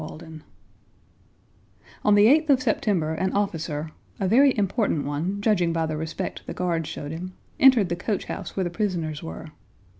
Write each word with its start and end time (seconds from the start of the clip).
CHAPTER 0.03 0.25
X 0.25 0.43
On 2.03 2.15
the 2.15 2.25
eighth 2.25 2.49
of 2.49 2.59
September 2.59 3.13
an 3.13 3.31
officer—a 3.33 4.27
very 4.27 4.57
important 4.57 5.05
one 5.05 5.39
judging 5.41 5.71
by 5.71 5.85
the 5.85 5.95
respect 5.95 6.41
the 6.47 6.55
guards 6.55 6.89
showed 6.89 7.11
him—entered 7.11 7.87
the 7.87 7.95
coach 7.95 8.25
house 8.25 8.55
where 8.57 8.63
the 8.63 8.71
prisoners 8.71 9.21
were. 9.21 9.49